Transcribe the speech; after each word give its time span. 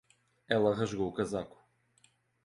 Ela 0.49 0.73
rasgou 0.73 1.07
o 1.09 1.13
casaco. 1.13 1.63